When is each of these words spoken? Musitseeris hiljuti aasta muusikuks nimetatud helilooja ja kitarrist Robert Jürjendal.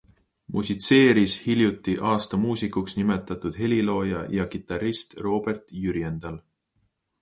Musitseeris 0.53 1.35
hiljuti 1.43 1.95
aasta 2.15 2.41
muusikuks 2.47 2.97
nimetatud 3.03 3.63
helilooja 3.65 4.27
ja 4.41 4.51
kitarrist 4.57 5.19
Robert 5.31 5.75
Jürjendal. 5.87 6.47